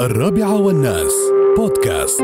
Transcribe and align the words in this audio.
الرابعة 0.00 0.60
والناس. 0.62 1.12
بودكاست. 1.56 2.20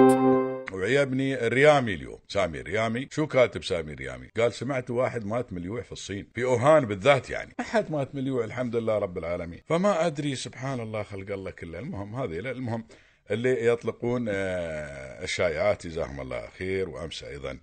وعيبني 0.73 1.47
الريامي 1.47 1.95
اليوم. 1.95 2.19
سامي 2.29 2.61
الريامي. 2.61 3.09
شو 3.11 3.27
كاتب 3.27 3.65
سامي 3.65 3.93
الريامي؟ 3.93 4.29
قال 4.37 4.53
سمعت 4.53 4.91
واحد 4.91 5.25
مات 5.25 5.53
مليوع 5.53 5.83
في 5.83 5.93
الصين. 5.93 6.29
في 6.35 6.45
أوهان 6.45 6.87
بالذات 6.87 7.31
يعني. 7.31 7.55
أحد 7.61 7.91
مات 7.93 8.15
مليوع 8.15 8.45
الحمد 8.45 8.77
لله 8.77 8.99
رب 8.99 9.19
العالمين. 9.19 9.61
فما 9.67 10.07
أدري 10.07 10.35
سبحان 10.35 10.81
الله 10.81 11.03
خلق 11.03 11.33
الله 11.33 11.51
كله. 11.51 11.79
المهم 11.79 12.15
هذه 12.17 12.39
المهم 12.39 12.87
اللي 13.31 13.67
يطلقون 13.67 14.27
آه، 14.29 15.25
الشائعات 15.25 15.87
جزاهم 15.87 16.21
الله 16.21 16.49
خير. 16.59 16.89
وأمس 16.89 17.25
أيضا 17.25 17.59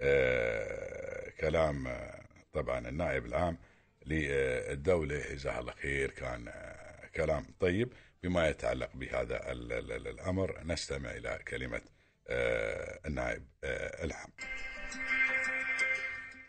آه، 0.00 1.30
كلام 1.40 1.86
آه، 1.86 2.20
طبعا 2.52 2.88
النائب 2.88 3.26
العام 3.26 3.58
للدولة 4.06 5.22
جزاه 5.34 5.60
الله 5.60 5.72
خير 5.82 6.10
كان 6.10 6.52
كلام 7.16 7.44
طيب. 7.60 7.92
بما 8.26 8.48
يتعلق 8.48 8.90
بهذا 8.94 9.52
ال- 9.52 9.72
ال- 9.72 9.92
ال- 9.92 10.08
الأمر 10.08 10.60
نستمع 10.64 11.10
إلى 11.10 11.38
كلمة 11.48 11.82
آه، 12.28 13.00
النائب 13.06 13.46
آه، 13.64 14.04
العام 14.04 14.32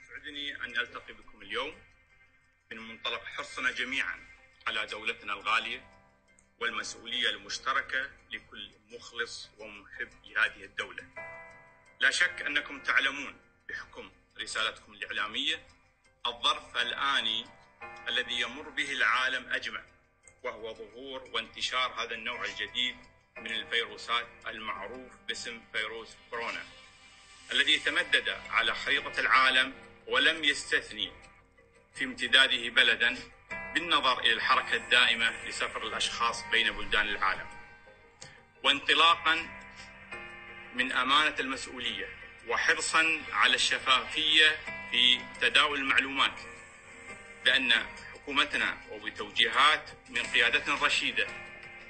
يسعدني 0.02 0.55
أن 0.55 0.77
ألتقي 0.80 1.13
بكم 1.13 1.41
اليوم 1.41 1.76
من 2.71 2.77
منطلق 2.77 3.23
حرصنا 3.26 3.71
جميعا 3.71 4.20
على 4.68 4.85
دولتنا 4.85 5.34
الغالية 5.34 5.84
والمسؤولية 6.59 7.30
المشتركة 7.30 8.09
لكل 8.32 8.71
مخلص 8.91 9.49
ومحب 9.57 10.09
لهذه 10.26 10.63
الدولة. 10.63 11.04
لا 11.99 12.12
شك 12.12 12.41
أنكم 12.41 12.84
تعلمون 12.84 13.35
بحكم 13.70 14.12
رسالتكم 14.41 14.94
الإعلامية 14.94 15.68
الظرف 16.26 16.77
الآني 16.77 17.46
الذي 18.07 18.41
يمر 18.41 18.70
به 18.70 18.91
العالم 18.91 19.49
أجمع. 19.54 19.96
وهو 20.47 20.73
ظهور 20.73 21.29
وانتشار 21.33 21.93
هذا 21.97 22.11
النوع 22.15 22.45
الجديد 22.45 22.95
من 23.37 23.51
الفيروسات 23.51 24.27
المعروف 24.47 25.11
باسم 25.27 25.61
فيروس 25.73 26.09
كورونا 26.29 26.63
الذي 27.51 27.79
تمدد 27.79 28.29
على 28.49 28.76
خريطة 28.76 29.20
العالم 29.20 29.73
ولم 30.07 30.43
يستثني 30.43 31.12
في 31.95 32.04
امتداده 32.04 32.70
بلدا 32.70 33.17
بالنظر 33.73 34.20
إلى 34.20 34.34
الحركة 34.34 34.76
الدائمة 34.76 35.45
لسفر 35.45 35.87
الأشخاص 35.87 36.43
بين 36.51 36.71
بلدان 36.71 37.07
العالم. 37.07 37.48
وانطلاقا 38.63 39.49
من 40.73 40.91
أمانة 40.91 41.35
المسؤولية 41.39 42.09
وحرصا 42.48 43.21
على 43.34 43.55
الشفافية 43.55 44.59
في 44.91 45.21
تداول 45.41 45.79
المعلومات 45.79 46.39
بأن 47.45 47.73
حكومتنا 48.27 48.77
وبتوجيهات 48.91 49.89
من 50.09 50.23
قيادتنا 50.23 50.73
الرشيدة 50.73 51.27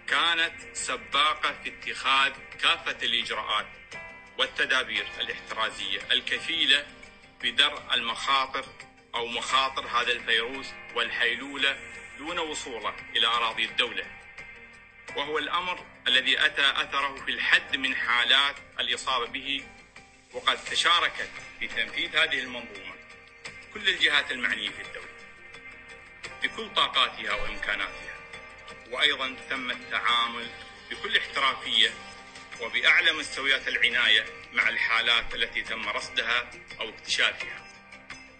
كانت 0.07 0.53
سباقة 0.73 1.55
في 1.63 1.69
اتخاذ 1.69 2.33
كافة 2.61 3.05
الإجراءات 3.05 3.67
والتدابير 4.37 5.07
الإحترازية 5.19 5.99
الكفيلة 6.11 6.85
بدرء 7.43 7.81
المخاطر 7.93 8.65
أو 9.15 9.27
مخاطر 9.27 9.87
هذا 9.87 10.11
الفيروس 10.11 10.65
والحيلولة 10.95 11.79
دون 12.17 12.39
وصولة 12.39 12.93
إلى 13.15 13.27
أراضي 13.27 13.65
الدولة. 13.65 14.05
وهو 15.15 15.37
الأمر 15.37 15.85
الذي 16.07 16.45
أتى 16.45 16.71
أثره 16.75 17.15
في 17.25 17.31
الحد 17.31 17.77
من 17.77 17.95
حالات 17.95 18.55
الإصابة 18.79 19.25
به 19.25 19.63
وقد 20.33 20.63
تشاركت 20.65 21.29
في 21.59 21.67
تنفيذ 21.67 22.15
هذه 22.15 22.39
المنظومة. 22.39 22.95
كل 23.73 23.89
الجهات 23.89 24.31
المعنية 24.31 24.69
في 24.69 24.81
الدولة. 24.81 25.06
بكل 26.47 26.73
طاقاتها 26.73 27.33
وإمكاناتها. 27.33 28.17
وأيضا 28.89 29.35
تم 29.49 29.71
التعامل 29.71 30.47
بكل 30.91 31.17
احترافية 31.17 31.89
وبأعلى 32.61 33.13
مستويات 33.13 33.67
العناية 33.67 34.25
مع 34.53 34.69
الحالات 34.69 35.35
التي 35.35 35.61
تم 35.61 35.89
رصدها 35.89 36.51
أو 36.79 36.89
اكتشافها 36.89 37.67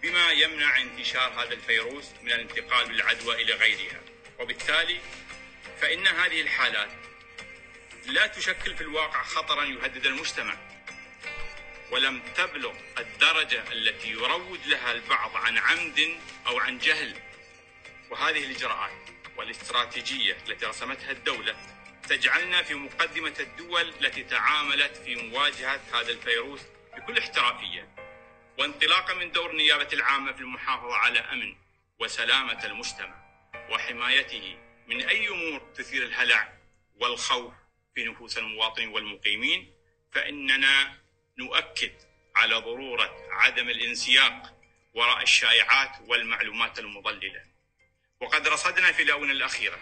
بما 0.02 0.30
يمنع 0.30 0.80
انتشار 0.80 1.32
هذا 1.32 1.52
الفيروس 1.52 2.04
من 2.22 2.32
الانتقال 2.32 2.88
بالعدوى 2.88 3.42
إلى 3.42 3.54
غيرها. 3.54 4.00
وبالتالي 4.38 5.00
فإن 5.80 6.06
هذه 6.06 6.40
الحالات 6.40 6.90
لا 8.06 8.26
تشكل 8.26 8.76
في 8.76 8.80
الواقع 8.80 9.22
خطرا 9.22 9.64
يهدد 9.64 10.06
المجتمع 10.06 10.56
ولم 11.90 12.22
تبلغ 12.36 12.74
الدرجة 12.98 13.72
التي 13.72 14.08
يروج 14.10 14.58
لها 14.66 14.92
البعض 14.92 15.36
عن 15.36 15.58
عمد 15.58 16.16
أو 16.46 16.58
عن 16.58 16.78
جهل. 16.78 17.27
وهذه 18.10 18.44
الإجراءات 18.44 19.08
والاستراتيجية 19.36 20.36
التي 20.48 20.66
رسمتها 20.66 21.10
الدولة 21.10 21.56
تجعلنا 22.08 22.62
في 22.62 22.74
مقدمة 22.74 23.34
الدول 23.40 23.88
التي 24.00 24.24
تعاملت 24.24 24.96
في 24.96 25.14
مواجهة 25.14 25.80
هذا 25.92 26.10
الفيروس 26.10 26.60
بكل 26.96 27.18
احترافية. 27.18 27.88
وانطلاقا 28.58 29.14
من 29.14 29.32
دور 29.32 29.50
النيابة 29.50 29.88
العامة 29.92 30.32
في 30.32 30.40
المحافظة 30.40 30.96
على 30.96 31.18
أمن 31.18 31.56
وسلامة 31.98 32.64
المجتمع 32.64 33.14
وحمايته 33.70 34.56
من 34.86 35.00
أي 35.02 35.28
أمور 35.28 35.60
تثير 35.74 36.02
الهلع 36.02 36.52
والخوف 37.00 37.52
في 37.94 38.04
نفوس 38.04 38.38
المواطنين 38.38 38.88
والمقيمين 38.88 39.74
فإننا 40.12 40.96
نؤكد 41.38 41.92
على 42.36 42.54
ضرورة 42.54 43.16
عدم 43.30 43.68
الانسياق 43.68 44.54
وراء 44.94 45.22
الشائعات 45.22 45.90
والمعلومات 46.06 46.78
المضللة. 46.78 47.44
وقد 48.20 48.48
رصدنا 48.48 48.92
في 48.92 49.02
الآونة 49.02 49.32
الأخيرة 49.32 49.78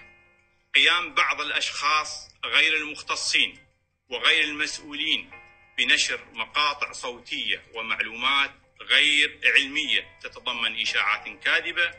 قيام 0.74 1.14
بعض 1.14 1.40
الأشخاص 1.40 2.28
غير 2.44 2.76
المختصين 2.76 3.66
وغير 4.08 4.44
المسؤولين 4.44 5.30
بنشر 5.78 6.20
مقاطع 6.32 6.92
صوتية 6.92 7.62
ومعلومات 7.74 8.50
غير 8.80 9.40
علمية 9.44 10.18
تتضمن 10.22 10.80
اشاعات 10.80 11.28
كاذبة 11.44 11.94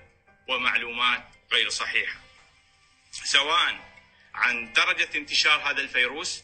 ومعلومات 0.48 1.24
غير 1.52 1.70
صحيحة. 1.70 2.20
سواء 3.12 3.98
عن 4.34 4.74
درجة 4.74 5.10
انتشار 5.16 5.60
هذا 5.60 5.82
الفيروس 5.82 6.44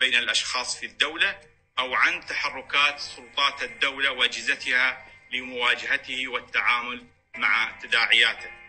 بين 0.00 0.14
الأشخاص 0.14 0.80
في 0.80 0.86
الدولة 0.86 1.40
أو 1.78 1.94
عن 1.94 2.26
تحركات 2.26 3.00
سلطات 3.00 3.62
الدولة 3.62 4.10
وأجهزتها 4.10 5.06
لمواجهته 5.30 6.28
والتعامل 6.28 7.06
مع 7.36 7.78
تداعياته. 7.82 8.61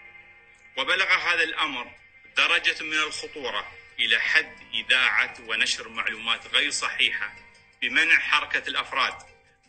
وبلغ 0.77 1.13
هذا 1.13 1.43
الأمر 1.43 1.91
درجة 2.37 2.83
من 2.83 2.93
الخطورة 2.93 3.71
إلى 3.99 4.19
حد 4.19 4.57
إذاعة 4.73 5.35
ونشر 5.47 5.89
معلومات 5.89 6.47
غير 6.47 6.71
صحيحة 6.71 7.33
بمنع 7.81 8.19
حركة 8.19 8.67
الأفراد 8.67 9.13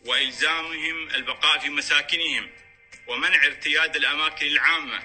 وإلزامهم 0.05 1.09
البقاء 1.09 1.59
في 1.59 1.69
مساكنهم 1.69 2.49
ومنع 3.07 3.45
ارتياد 3.45 3.95
الأماكن 3.95 4.45
العامة. 4.45 5.03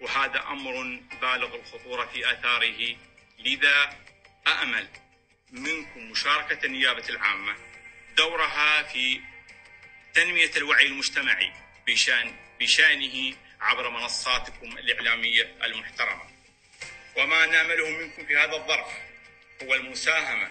وهذا 0.00 0.42
أمر 0.42 1.02
بالغ 1.20 1.54
الخطورة 1.54 2.06
في 2.06 2.32
آثاره. 2.32 2.96
لذا 3.38 3.96
أأمل 4.46 4.88
منكم 5.52 6.10
مشاركة 6.10 6.66
النيابة 6.66 7.08
العامة 7.08 7.56
دورها 8.16 8.82
في 8.82 9.20
تنمية 10.14 10.50
الوعي 10.56 10.86
المجتمعي 10.86 11.52
بشأن 11.86 12.36
بشأنه 12.60 13.34
عبر 13.60 13.90
منصاتكم 13.90 14.78
الإعلامية 14.78 15.54
المحترمة. 15.64 16.30
وما 17.16 17.46
نامله 17.46 17.90
منكم 17.90 18.26
في 18.26 18.36
هذا 18.36 18.56
الظرف 18.56 18.92
هو 19.62 19.74
المساهمة 19.74 20.50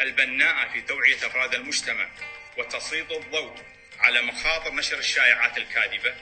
البناءة 0.00 0.72
في 0.72 0.80
توعية 0.80 1.16
أفراد 1.16 1.54
المجتمع 1.54 2.08
وتسليط 2.58 3.12
الضوء 3.12 3.56
على 3.98 4.22
مخاطر 4.22 4.74
نشر 4.74 4.98
الشائعات 4.98 5.58
الكاذبة 5.58 6.14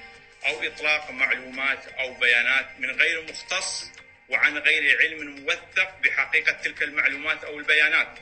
أو 0.46 0.62
إطلاق 0.62 1.10
معلومات 1.10 1.88
أو 1.88 2.14
بيانات 2.14 2.66
من 2.78 2.90
غير 2.90 3.22
مختص 3.30 3.90
وعن 4.28 4.58
غير 4.58 4.98
علم 5.00 5.40
موثق 5.40 5.98
بحقيقة 5.98 6.52
تلك 6.52 6.82
المعلومات 6.82 7.44
أو 7.44 7.58
البيانات. 7.58 8.18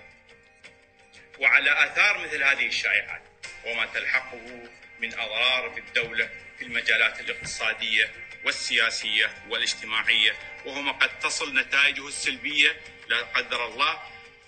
وعلى 1.38 1.84
آثار 1.84 2.18
مثل 2.18 2.42
هذه 2.42 2.66
الشائعات 2.66 3.22
وما 3.66 3.86
تلحقه 3.86 4.68
من 5.00 5.14
أضرار 5.18 5.68
بالدولة 5.68 6.30
في 6.58 6.64
المجالات 6.64 7.20
الاقتصادية 7.20 8.10
والسياسية 8.44 9.34
والاجتماعية 9.48 10.32
وهما 10.66 10.92
قد 10.92 11.18
تصل 11.18 11.58
نتائجه 11.58 12.08
السلبية 12.08 12.80
لا 13.08 13.20
قدر 13.22 13.66
الله 13.66 14.02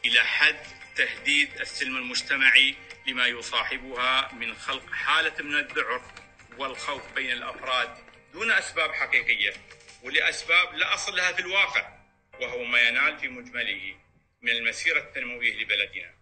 إلى 0.05 0.21
حد 0.25 0.57
تهديد 0.97 1.61
السلم 1.61 1.97
المجتمعي 1.97 2.75
لما 3.07 3.27
يصاحبها 3.27 4.33
من 4.33 4.55
خلق 4.55 4.93
حالة 4.93 5.43
من 5.43 5.57
الذعر 5.57 6.03
والخوف 6.59 7.13
بين 7.13 7.33
الأفراد 7.33 7.97
دون 8.33 8.51
أسباب 8.51 8.93
حقيقية 8.93 9.53
ولأسباب 10.03 10.75
لا 10.75 10.95
أصل 10.95 11.17
لها 11.17 11.33
في 11.33 11.41
الواقع 11.41 11.93
وهو 12.41 12.65
ما 12.65 12.81
ينال 12.83 13.19
في 13.19 13.29
مجمله 13.29 13.97
من 14.43 14.51
المسيرة 14.51 14.99
التنموية 14.99 15.63
لبلدنا 15.63 16.15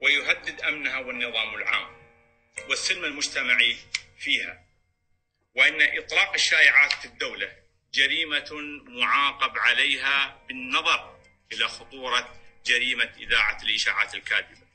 ويهدد 0.00 0.60
أمنها 0.60 0.98
والنظام 0.98 1.54
العام. 1.54 1.97
والسلم 2.68 3.04
المجتمعي 3.04 3.76
فيها. 4.18 4.64
وأن 5.54 5.98
إطلاق 5.98 6.32
الشائعات 6.34 6.92
في 6.92 7.04
الدولة 7.04 7.52
جريمة 7.94 8.48
معاقب 8.86 9.58
عليها 9.58 10.42
بالنظر 10.48 11.18
إلى 11.52 11.68
خطورة 11.68 12.40
جريمة 12.66 13.12
إذاعة 13.18 13.62
الإشاعات 13.62 14.14
الكاذبة. 14.14 14.68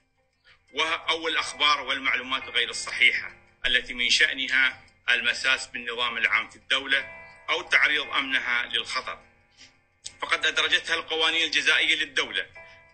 أو 1.10 1.28
الأخبار 1.28 1.82
والمعلومات 1.82 2.44
غير 2.44 2.70
الصحيحة 2.70 3.36
التي 3.66 3.94
من 3.94 4.10
شأنها 4.10 4.84
المساس 5.10 5.68
بالنظام 5.68 6.18
العام 6.18 6.50
في 6.50 6.56
الدولة 6.56 7.00
أو 7.50 7.62
تعريض 7.62 8.14
أمنها 8.14 8.66
للخطر. 8.66 9.20
فقد 10.22 10.46
أدرجتها 10.46 10.96
القوانين 10.96 11.46
الجزائية 11.46 11.96
للدولة 11.96 12.46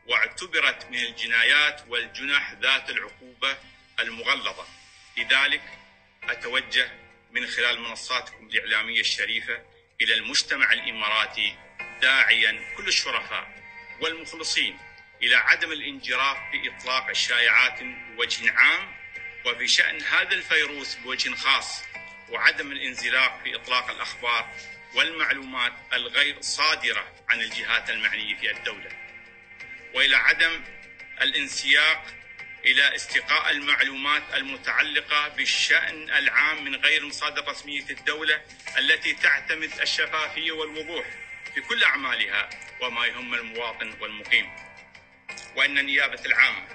واعتبرت 0.07 0.85
من 0.85 0.97
الجنايات 0.97 1.81
والجنح 1.87 2.53
ذات 2.53 2.89
العقوبة 2.89 3.57
المغلظة. 4.01 4.67
لذلك 5.17 5.61
أتوجه 6.23 6.91
من 7.31 7.47
خلال 7.47 7.81
منصاتكم 7.81 8.47
الإعلامية 8.47 8.99
الشريفة 8.99 9.61
إلى 10.01 10.13
المجتمع 10.13 10.73
الإماراتي 10.73 11.55
داعيا 12.01 12.73
كل 12.77 12.87
الشرفاء 12.87 13.63
والمخلصين 14.01 14.79
إلى 15.23 15.35
عدم 15.35 15.71
الانجراف 15.71 16.37
في 16.51 16.69
إطلاق 16.69 17.09
الشائعات 17.09 17.83
بوجه 17.83 18.51
عام 18.51 18.95
وفي 19.45 19.67
شأن 19.67 20.01
هذا 20.01 20.33
الفيروس 20.35 20.95
بوجه 20.95 21.35
خاص 21.35 21.83
وعدم 22.29 22.71
الانزلاق 22.71 23.41
في 23.43 23.55
إطلاق 23.55 23.89
الأخبار 23.89 24.55
والمعلومات 24.93 25.73
الغير 25.93 26.41
صادرة 26.41 27.13
عن 27.29 27.41
الجهات 27.41 27.89
المعنية 27.89 28.35
في 28.35 28.51
الدولة. 28.51 28.91
وإلى 29.93 30.15
عدم 30.15 30.63
الانسياق 31.21 32.05
إلى 32.65 32.95
استقاء 32.95 33.51
المعلومات 33.51 34.23
المتعلقة 34.33 35.27
بالشأن 35.27 36.09
العام 36.09 36.63
من 36.63 36.75
غير 36.75 37.05
مصادر 37.05 37.47
رسمية 37.47 37.85
الدولة 37.89 38.41
التي 38.77 39.13
تعتمد 39.13 39.71
الشفافية 39.81 40.51
والوضوح 40.51 41.05
في 41.55 41.61
كل 41.61 41.83
أعمالها 41.83 42.49
وما 42.81 43.05
يهم 43.05 43.33
المواطن 43.33 43.93
والمقيم. 43.99 44.49
وأن 45.55 45.77
النيابة 45.77 46.21
العامة 46.25 46.67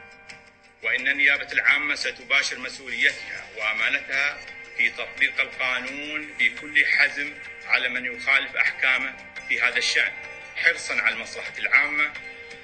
وأن 0.82 1.08
النيابة 1.08 1.52
العامة 1.52 1.94
ستباشر 1.94 2.58
مسؤوليتها 2.58 3.46
وأمانتها 3.56 4.40
في 4.76 4.90
تطبيق 4.90 5.40
القانون 5.40 6.32
بكل 6.38 6.86
حزم 6.86 7.34
على 7.66 7.88
من 7.88 8.04
يخالف 8.04 8.56
أحكامه 8.56 9.16
في 9.48 9.60
هذا 9.60 9.76
الشأن 9.78 10.12
حرصا 10.56 10.94
على 10.94 11.14
المصلحة 11.14 11.58
العامة 11.58 12.12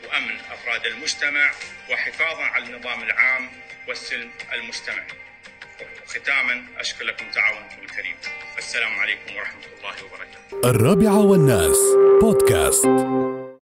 وأمن 0.05 0.37
أفراد 0.51 0.87
المجتمع 0.87 1.51
وحفاظا 1.91 2.43
على 2.43 2.65
النظام 2.65 3.03
العام 3.03 3.51
والسلم 3.89 4.31
المجتمعي. 4.53 5.07
ختاما 6.07 6.65
أشكر 6.79 7.05
لكم 7.05 7.31
تعاونكم 7.31 7.83
الكريم. 7.83 8.17
السلام 8.59 8.99
عليكم 8.99 9.37
ورحمة 9.37 9.65
الله 9.79 10.05
وبركاته. 10.05 10.71
الرابعة 10.71 11.19
والناس 11.27 11.79
بودكاست. 12.21 13.40